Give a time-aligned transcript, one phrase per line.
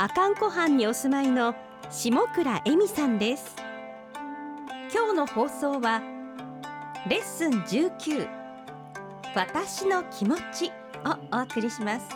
[0.00, 1.54] 阿寒湖畔にお住まいの
[1.90, 3.54] 下倉恵美さんです。
[4.90, 6.00] 今日の放送は
[7.06, 8.26] レッスン19
[9.34, 10.72] 私の気持ち
[11.04, 12.06] をお送りします。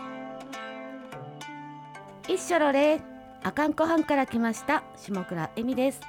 [2.27, 3.02] 一緒ろれ
[3.42, 6.00] 阿寒湖畔から来ました下倉恵美です。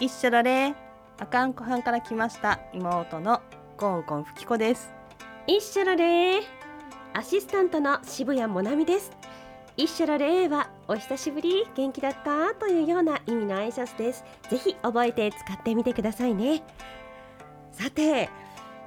[0.00, 0.74] 一緒だれ
[1.18, 3.42] 阿寒湖畔から来ました妹の
[3.76, 4.94] ゴーゴンふきこです。
[5.46, 6.40] 一緒のれ
[7.12, 9.12] アシスタントの渋谷もなみです。
[9.76, 12.54] 一緒のれはお久しぶり元気だった？
[12.54, 14.24] というような意味の挨拶です。
[14.48, 16.62] ぜひ覚えて使ってみてくださいね。
[17.72, 18.28] さて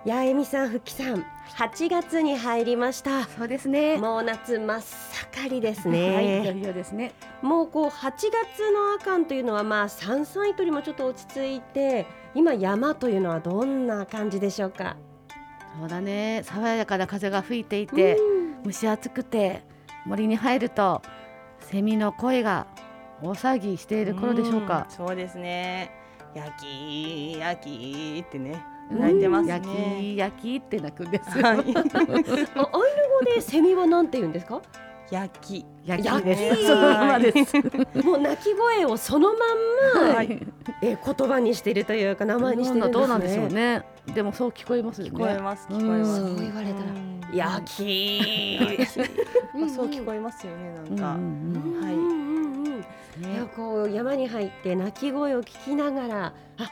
[0.05, 1.25] やえみさんふっきさん
[1.57, 3.25] 8月に入りました。
[3.25, 3.97] そうですね。
[3.97, 7.11] もう夏真っ盛りですはい、いよですね。
[7.41, 14.95] もうこう8月の阿寒というのはまあ山菜とりもちょっと落ち着いて今山というのはどんな感じでしょうか？
[15.77, 16.43] そうだね。
[16.45, 18.63] 爽やかな風が吹いていてうん。
[18.63, 19.63] 蒸し暑くて
[20.05, 21.01] 森に入ると
[21.71, 22.67] セミの声が
[23.21, 24.87] 大騒ぎしている頃でしょうか。
[24.89, 25.91] んそうですね。
[26.33, 29.51] 焼き焼きってねうん泣いてますね。
[29.53, 31.57] 焼き焼きって鳴くんですよ、はい。
[31.57, 31.85] あアイヌ語
[33.35, 34.61] でセミはなんて言うんですか？
[35.11, 35.65] 焼き。
[35.85, 36.65] 焼きです。
[36.67, 37.55] そのままです。
[38.05, 40.39] もう鳴き声をそのまんま、はい。
[40.83, 42.99] え言葉にしているというか名前にしてるんですね。
[42.99, 43.83] どうなんでしょうね。
[44.13, 45.13] でもそう聞こえますよね。
[45.13, 46.21] 聞こえます聞こえます。
[46.21, 46.37] うん。
[46.37, 46.89] そう言われたら。
[46.91, 48.59] うん焼き。
[49.53, 51.93] まあそう聞こえますよねなんか、うんうんうんはい。
[51.93, 52.79] うんうんうん。
[52.79, 52.83] い
[53.21, 53.49] やね。
[53.55, 56.71] こう山に入って鳴き声を聞きながらあ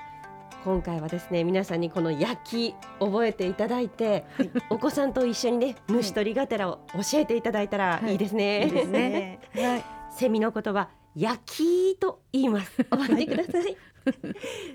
[0.64, 4.26] 今回はですね皆さんにこの焼き覚えていただいて、
[4.70, 8.16] お子さんと一緒にね虫取りがてらを教えていただいたらい。
[8.16, 8.66] いですね。
[8.66, 9.40] いいですね。
[9.56, 9.86] はい。
[10.12, 12.84] セミの言葉焼きと言います。
[12.84, 13.78] 覚えてください。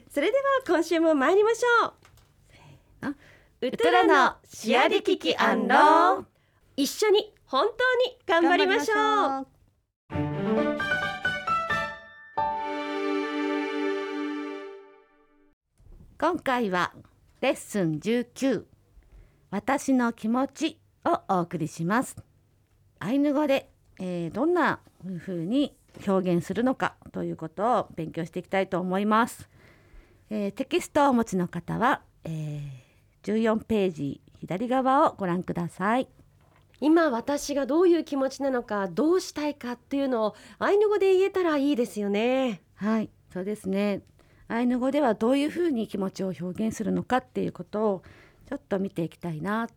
[0.09, 1.93] それでは今週も参りましょう。
[3.03, 3.15] あ
[3.65, 6.25] ウトラのシアリキキアンロー
[6.77, 9.47] 一緒に本当に頑張りましょう。
[16.19, 16.93] 今回は
[17.41, 18.65] レッスン19
[19.53, 22.17] 私の気持ちをお送りします。
[22.99, 24.81] アイヌ語で、えーどんな
[25.21, 29.49] 風に表現するのかということを勉強していきたいと思います、
[30.31, 32.82] えーテキストをお持ちの方は、えー
[33.23, 36.09] 14ページ左側をご覧ください。
[36.81, 42.63] 今私がどういう気持ちなのかどうしたいかっていうのをアイヌ語で言えたらいいですよね。
[42.75, 44.03] はいそうですね。
[44.49, 48.03] アイヌ語ではどういうふうに気持ちを表現するのかっていうことを
[48.49, 49.69] ちょっと見ていきたいな。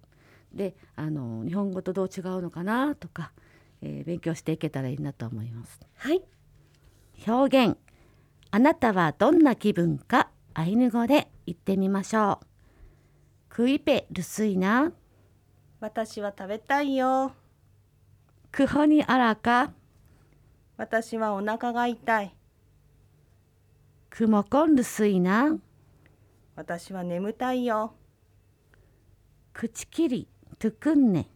[0.52, 3.32] であの日本語とどう違うのかなとか、
[3.82, 5.80] えー勉強していけたらいいなと思います。
[5.96, 6.24] はい。
[7.28, 7.78] 表現。
[8.50, 12.55] あなたはどんな気分かアイヌ語で言ってみましょう
[13.56, 14.92] クイペルスイナ
[15.80, 17.32] 私は食べたいよ。
[18.52, 19.72] クホニアラカ
[20.76, 22.36] 私はお腹が痛い。
[24.10, 25.56] クモコンルスイナ
[26.58, 27.94] 私は眠たいよ。
[29.54, 30.28] クチキリ
[30.60, 31.30] トゥクンネ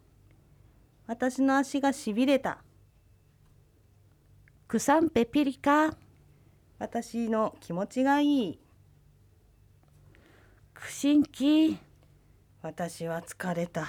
[1.07, 2.57] 私の足がしびれた。
[4.67, 5.95] クサンペピリカ
[6.79, 8.59] 私の気持ちがいい。
[10.73, 11.77] クシンキ
[12.61, 13.87] 私は疲れた。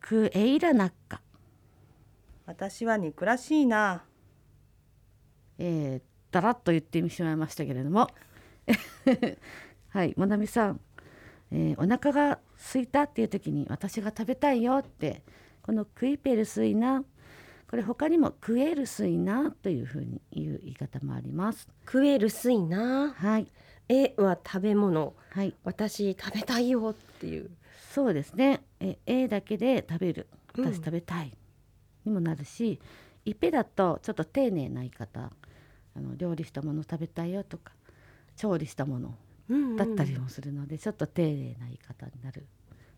[0.00, 1.20] クエイラナッカ
[2.46, 4.04] 私は憎らしいな。
[5.58, 8.06] えー、だらっと言ってしまいましたけれども。
[9.88, 10.80] はいもなみさん、
[11.50, 15.22] えー、お腹が空いたっていう時に私が食べたいよって
[15.62, 17.04] このクイペルスイナ
[17.68, 21.68] これ他にもクエルスイナというふうに言う言い方もあります。
[21.84, 23.12] 食えるすいな。
[23.12, 23.50] はい
[23.88, 25.14] えは食べ物。
[25.30, 25.54] はい。
[25.64, 27.50] 私食べたいよっていう。
[27.92, 28.62] そうですね。
[28.80, 30.26] え A だけで食べる。
[30.56, 31.36] うん私食べたい、
[32.04, 32.80] にもなるし
[33.24, 35.32] 一ペだとちょっと丁寧な言い方。
[35.96, 37.72] あの料理したもの食べたいよとか
[38.36, 39.14] 調理したもの
[39.48, 39.76] うんうん。
[39.76, 42.46] だったりもするので、ちょっと丁寧な言い方になる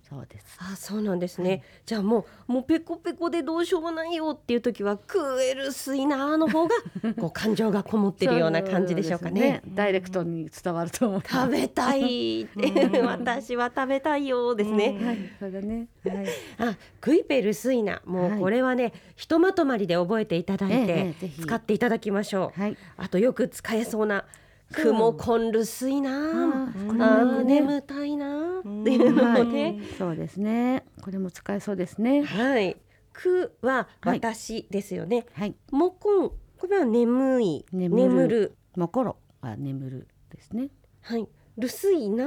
[0.08, 0.56] そうです。
[0.58, 6.74] あそうなんですね、じゃあもうもうペコペコでどうしようもないよっていう時は食えるすいなーの方が
[7.18, 9.40] こう感情がこもってるような感じでしょうかね。
[9.40, 13.00] そうですダイレクトに伝わると思います食べたいって。
[13.00, 15.88] 私は食べたいよですね、はいそうだね。
[16.04, 16.26] はい。
[16.58, 22.76] あクイペルスイナもうこれはね、ひとまとまりで覚えていただいて使っていただきましょう、はい。
[22.96, 24.24] あとよく使えそうな
[24.72, 28.60] 雲コンルスイなあ眠たいな。
[28.60, 30.84] っていうのもね、そうですね。
[31.02, 32.24] これも使えそうですね。
[32.24, 32.76] はい。
[33.12, 35.54] くははい私ですよね、はい。
[35.70, 37.64] もこんこれは眠い。
[37.72, 38.08] 眠る。
[38.08, 38.56] 眠る。
[38.76, 40.68] もころは眠るですね。
[41.02, 41.28] はい。
[41.56, 42.26] るすいな。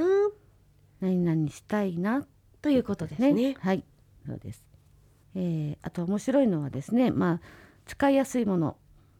[1.01, 2.25] 何々したいな。
[2.61, 3.55] ということですね。
[3.59, 3.83] はい。
[4.25, 4.63] そうです、
[5.35, 7.11] えー、あと面白いのはですね。
[7.11, 7.41] まあ
[7.85, 8.77] 使いやすいもの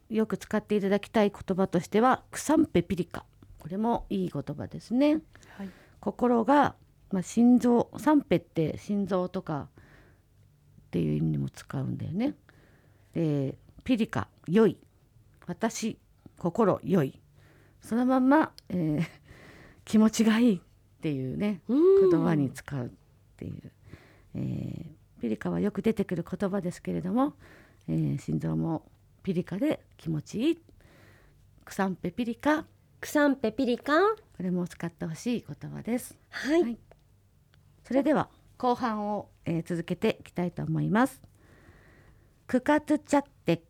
[0.10, 3.26] よく使っていただきたい言葉としてはクサンペピリカ。
[3.60, 5.20] これもいい言葉ですね。
[5.58, 5.70] はい。
[6.00, 6.76] 心が、
[7.12, 12.36] まあ、心臓三ペって心臓とかっていう意味にも使うんだよね。
[13.14, 14.78] でピリカ良い。
[15.46, 15.98] 私
[16.38, 17.20] 心良い。
[17.82, 19.04] そのまんま、えー
[19.86, 20.60] 気持ちがいいっ
[21.02, 22.90] ていうねうん言葉に使うっ
[23.38, 23.72] ていう、
[24.36, 27.34] えーピリカはよく出てくる言葉ですけれども、
[27.88, 28.84] えー心臓も
[29.30, 30.60] ピリカで気持ちいい
[31.64, 32.66] クサンペピリカ。
[33.00, 33.94] クサンペピリカ？
[34.16, 36.18] これも使ってほしい言葉です。
[36.32, 36.80] はい、はい。
[37.84, 38.28] それでは
[38.58, 41.22] 後半を、えー続けていきたいと思います。
[42.48, 43.62] クカトゥチャッテ。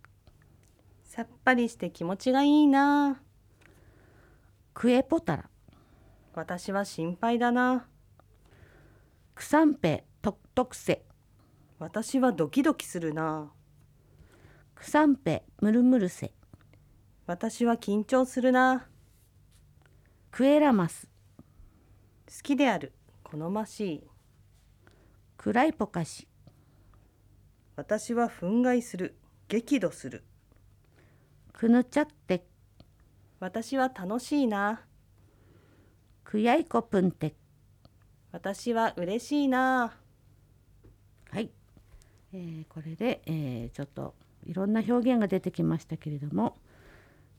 [1.03, 3.21] さっぱりして気持ちがいいな。
[4.73, 5.49] クエポタラ。
[6.35, 7.85] 私は心配だな。
[9.35, 11.03] クサンペトクトクセ。
[11.79, 13.51] 私はドキドキするな
[14.79, 16.31] クサンペムルムルセ。
[17.27, 18.87] 私は緊張するな。
[20.31, 21.09] クエラマス。
[22.27, 22.93] 好きである。
[23.21, 24.03] 好ましい。
[25.35, 26.29] クライポカシ
[27.75, 29.17] 私は憤慨する。
[29.49, 30.23] 激怒する。
[31.51, 32.45] クヌチャッテ
[33.41, 34.85] 私は楽しいな。
[36.23, 37.35] クヤイコプンテ
[38.31, 39.93] 私は嬉しいな。
[41.31, 41.51] はい、
[42.31, 44.15] えーこれで、えーちょっと
[44.49, 46.57] いろんな表現が出てきましたけれども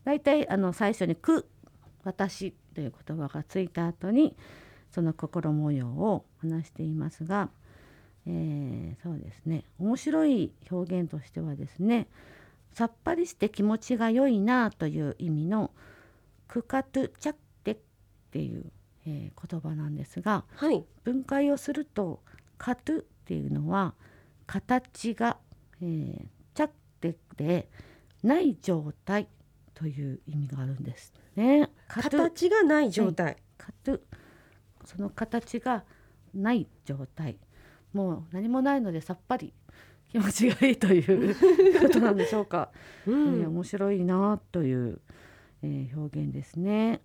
[0.05, 1.49] だいたいあの最初に「く」
[2.05, 4.37] 「私」という言葉がついた後に
[4.93, 7.51] その心模様を話していますが、
[8.27, 9.65] えーそうですね。
[9.79, 12.07] 面白い表現としてはですね
[12.73, 15.73] さっぱりして気持ちが良いなという意味の
[16.47, 17.79] 「クカトゥチャッテ」っ
[18.31, 18.73] ていう、
[19.07, 20.85] えー言葉なんですがはい。
[21.03, 22.23] 分解をすると
[22.57, 23.95] 「カトゥ」っていうのは
[24.47, 25.39] 形が、
[25.83, 26.27] えー、
[27.01, 27.71] チャッテで
[28.23, 29.29] ない状態
[29.75, 31.71] という意味があるんですね。
[31.89, 34.01] 形がない状態、カトゥ
[34.85, 35.85] その形が
[36.35, 37.39] ない状態
[37.93, 39.53] もう何もないのでさっぱり
[40.09, 41.35] 気持ちがいいという
[41.81, 42.71] ことなんでしょうか。
[43.07, 45.01] うえーん面白いなという、
[45.63, 47.01] えー表現ですね。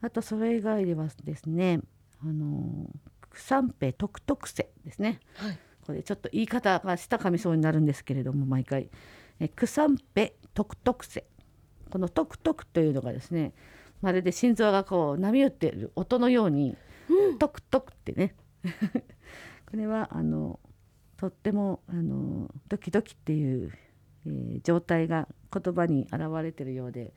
[0.00, 1.80] あとそれ以外ではですね、
[2.20, 2.90] あの
[3.30, 5.20] クサンペトクトクセですね。
[5.34, 8.88] はいこれちょっと言い方がしたかみそうになるんですけれども毎回、
[9.40, 11.24] えークサンペトクトクセ
[11.90, 13.52] このトクトクというのがですね
[14.00, 16.76] まるで心臓がこう波打っている音のように、
[17.38, 18.34] トクトクってね。
[19.64, 20.60] これはあの
[21.16, 23.72] とってもあのドキドキっていう、
[24.26, 27.14] えー状態が言葉に表れているようで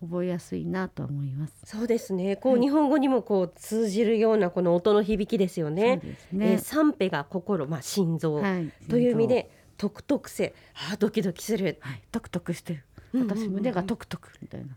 [0.00, 1.54] 覚えやすいなと思います。
[1.64, 6.58] そうですねこう、日本語にもこう通じるようなこの音の響きですよねそうですえーね。
[6.58, 10.54] 三ペが心まあ心臓、はいという意味でトクトクセ
[10.90, 12.84] あードキドキする、はい、トクトクしてる。
[13.14, 14.76] 私胸がトクトクみたいな。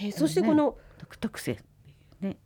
[0.00, 1.92] えーそしてこの、トクトクセってい
[2.22, 2.36] うね。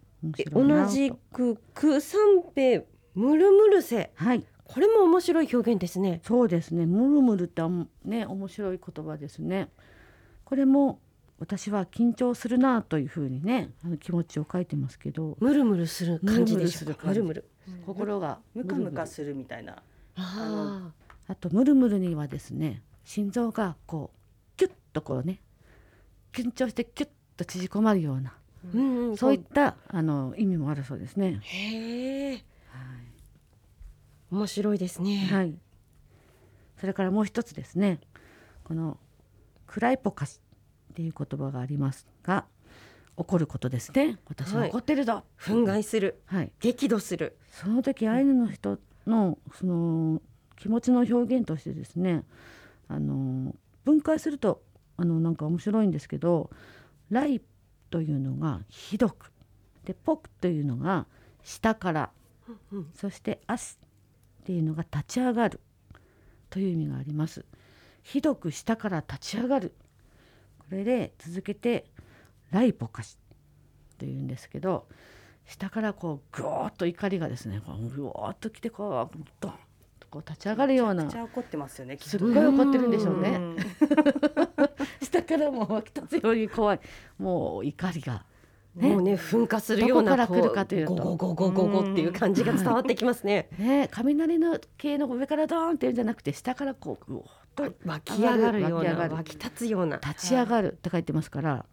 [0.52, 6.87] 同じくク三ペムルムルセはい、これも面白い表現ですねそうですね。
[6.87, 7.62] ムルムルって
[8.04, 9.70] ね面白い言葉ですね。
[10.44, 11.00] これも
[11.38, 17.45] 私は緊張するなというふうにねあの気持ちを書いてますけど、ムルムルする感じでしょムルムムル
[17.87, 19.83] 心がムカムカるするみたいな。
[20.16, 20.90] あ
[21.28, 25.40] あとムルムルにはですね心臓がこうキュッとこうね
[26.33, 31.38] 緊張してキュッと縮こまるようなーうんうんそういったあの意味もあるそうですね。
[31.42, 32.45] へえ
[34.30, 35.54] 面白いですね、はい。
[36.78, 37.99] それからもう一つですね。
[38.64, 38.99] この
[39.66, 40.42] クライポカス
[40.90, 42.47] っていう言葉がありますが、
[43.16, 44.18] 怒ることですね。
[44.28, 45.25] 私ははい怒ってるぞ。
[45.40, 46.52] 憤慨するはい。
[46.61, 50.23] 激怒するその時アイヌの人のその
[50.57, 52.25] 気持ちの表現としてですね、
[52.88, 53.54] あの
[53.85, 54.62] 分解すると
[54.97, 56.50] あのなんか面白いんですけど、
[57.11, 57.40] ライ
[57.90, 59.33] というのがひどく、
[59.85, 61.07] でポクというのが
[61.42, 62.11] 下から、
[62.73, 63.78] うんそしてアス
[64.42, 65.61] っていうのが立ち上がる
[66.49, 67.45] という意味があります
[68.02, 69.88] ひどく下から立ち上がるこ
[70.70, 71.87] れで続けて
[72.50, 73.16] ライポカシ
[73.98, 74.87] というんですけど
[75.46, 79.52] 下からこうぐーっと怒りがですねこうぐわーっときてこうドン
[79.98, 81.98] とこう立ち上がるようなめちゃ怒ってますよね。
[82.00, 83.30] すっごい怒ってるんでしょうね。
[83.30, 83.56] うん。
[85.02, 86.80] 下からもう湧き立つように怖い。
[87.18, 88.25] もう怒りが
[88.75, 88.90] ね。
[88.90, 93.48] もうね噴火するようなどこから来るかというゴゴゴゴゴゴっていう感じが伝わってきますね。
[93.58, 99.96] ね雷の系の上からドーンっていうんじゃなくて下からこうぐわーっと湧き上がるような湧き立つような。
[99.96, 101.66] 立ち上がるって書いてますから、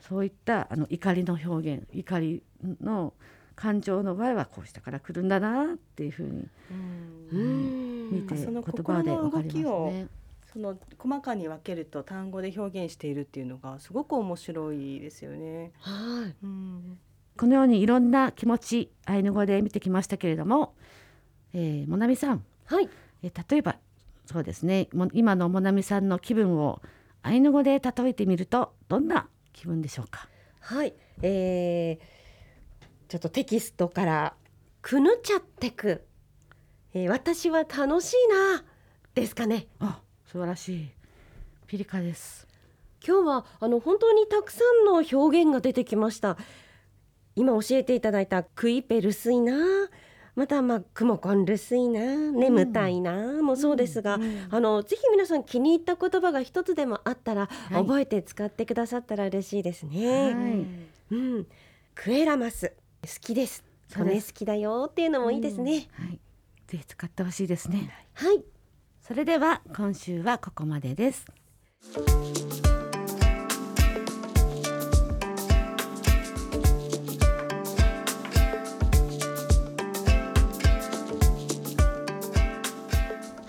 [0.00, 2.42] そういったあの怒りの表現怒り
[2.80, 3.12] の
[3.54, 6.48] 感情の場合はこう下から来るんだなっていうふうに
[7.30, 10.08] ううんん見てその言葉でわかります心の動きをね。
[10.52, 15.70] その細かに分けると単語で表現しているっていうのがすごく面白いですよね。
[15.78, 16.34] はい。
[16.42, 16.98] うん
[17.36, 20.74] このようにいろんな気持ちアイヌ語で見てきましたけれども、
[21.54, 22.88] えー、もなみさん、はい。
[23.22, 23.76] えー例えば
[24.30, 24.88] そうですね。
[24.92, 26.80] も今のもなみさんの気分を
[27.22, 30.28] アイヌ語で例えてみるとどんな気分でしょうか？
[30.60, 30.94] はい。
[31.20, 34.34] えー、ちょっとテキストから
[34.82, 36.06] くぬちゃってく、
[36.94, 38.62] えー、私は楽しいな。
[39.16, 39.66] ですかね。
[39.80, 40.90] あ素晴らしい。
[41.66, 42.46] ピリカです。
[43.04, 46.38] 今日はあの本当にたくさんの表現が出てきました。
[47.34, 49.54] 今教えていただいたクイペルスイな
[50.40, 57.74] またまあクモコンルスイな眠たいなもそうですが、うんあのぜひ皆さん気に入った言葉が一つでもあったら、い。
[57.74, 60.60] 覚えて使ってくださったら嬉しいですはね、
[61.10, 61.14] い。
[61.14, 61.46] うん。
[61.94, 63.62] クエラマス好きです。
[63.94, 64.32] 骨そうです。
[64.32, 66.18] 好きだよっていうのもいいですね、はい。
[66.68, 67.90] ぜひ使ってほしいですね。
[68.14, 68.42] はい。
[69.02, 71.26] それでは今週はここまでです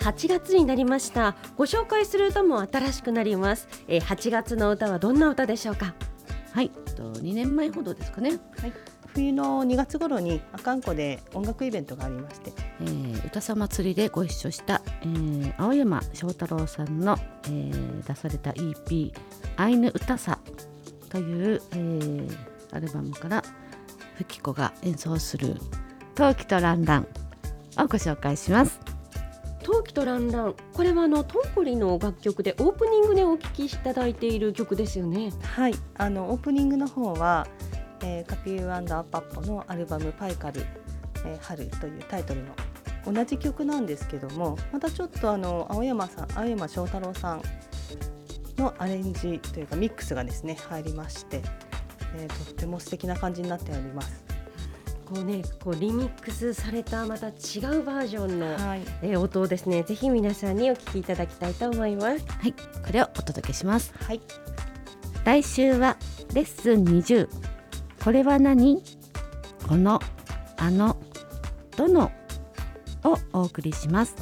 [0.02, 1.36] 8月になりました。
[1.56, 5.94] ご紹介する歌も新しくなります、えー、8月の歌はどんな歌でしょうか？
[6.54, 6.70] はい。
[6.70, 8.74] と2年前ほどですかね、はい、
[9.14, 19.14] 冬の2月頃に阿寒湖で音楽イベントがありまして、えー、歌さ祭りでご一緒した、えー、青山翔太郎さんの、えー出された EP
[19.58, 20.40] 「アイヌ歌さ」
[21.10, 22.38] という、えー
[22.74, 23.44] アルバムから
[24.16, 25.58] フキコが演奏する
[26.16, 27.08] 「陶器とランラン」
[27.78, 28.91] をご紹介します。
[29.92, 30.56] 陶器とランラン。
[30.74, 35.32] これはあのトンポリの楽曲でオープニングでお聴きいただいている曲ですよね。
[35.44, 37.48] はい、あのオープニングの方は、
[38.02, 40.66] えー、カピューアンダーパッポのアルバム「パイカル、
[41.26, 42.54] えー春」というタイトルの
[43.06, 47.42] 同じ曲なんですけどもまたちょっとあの青山さん青山翔太郎さん
[48.58, 51.42] のアレンジというかミックスがですね入りまして、
[52.16, 54.31] えーとっても素敵な感じになっております。
[55.14, 62.26] こうねこうリミックスされたまた違うバージョンの、はい、えー音をですねぜひ皆さんにお聴きいただきたいと思います。
[62.26, 62.58] はい、こ
[62.94, 63.94] れをお届けします。
[64.06, 64.22] はい、
[65.26, 65.98] 来週は
[66.34, 67.28] レッスン20
[68.06, 68.82] これは何？
[69.68, 70.00] この
[70.56, 70.96] あの
[71.76, 72.10] どの？
[73.04, 74.16] をお送りします。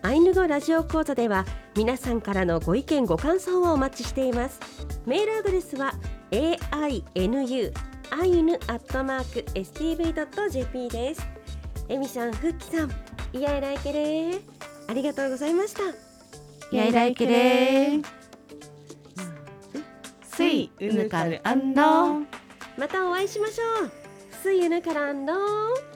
[0.00, 1.44] アイヌ語ラジオ講座では
[1.76, 4.60] 皆さんからのご意見ご感想をお待ちしています。
[5.04, 5.92] メールアドレスは
[6.30, 11.26] ainu アイヌアットマーク stv.jp です。
[11.88, 12.90] エミさん、フッキさん、
[13.32, 14.40] イヤイライケレー
[14.88, 15.82] ありがとうございました。
[16.76, 17.96] やいらいけれ。
[17.96, 18.04] ー
[20.24, 22.26] スイウヌカルアンノー
[22.78, 23.90] またお会いしましょう
[24.42, 25.89] スイユヌカランドー